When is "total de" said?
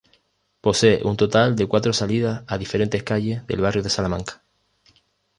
1.15-1.67